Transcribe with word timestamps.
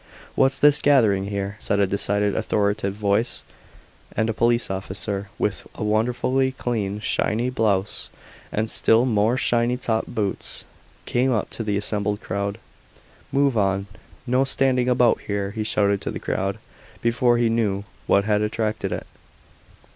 "What's 0.33 0.57
this 0.59 0.79
gathering 0.79 1.25
here?" 1.25 1.57
said 1.59 1.79
a 1.79 1.85
decided, 1.85 2.35
authoritative 2.35 2.95
voice, 2.95 3.43
and 4.17 4.31
a 4.31 4.33
police 4.33 4.71
officer, 4.71 5.29
with 5.37 5.67
a 5.75 5.83
wonderfully 5.83 6.53
clean, 6.53 6.99
shiny 6.99 7.51
blouse, 7.51 8.09
and 8.51 8.67
still 8.67 9.05
more 9.05 9.37
shiny 9.37 9.77
top 9.77 10.05
boots, 10.07 10.65
came 11.05 11.31
up 11.31 11.51
to 11.51 11.63
the 11.63 11.77
assembled 11.77 12.19
crowd. 12.19 12.57
"Move 13.31 13.55
on. 13.55 13.85
No 14.25 14.43
standing 14.43 14.89
about 14.89 15.21
here," 15.27 15.51
he 15.51 15.63
shouted 15.63 16.01
to 16.01 16.09
the 16.09 16.17
crowd, 16.19 16.57
before 17.03 17.37
he 17.37 17.47
knew 17.47 17.83
what 18.07 18.23
had 18.23 18.41
attracted 18.41 18.91
it. 18.91 19.05